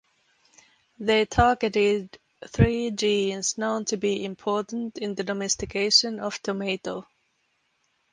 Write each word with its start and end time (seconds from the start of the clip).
They 0.97 1.27
targeted 1.27 2.17
three 2.47 2.89
genes 2.89 3.55
known 3.59 3.85
to 3.85 3.97
be 3.97 4.25
important 4.25 4.97
in 4.97 5.13
the 5.13 5.23
domestication 5.23 6.19
of 6.19 6.41
tomato. 6.41 7.05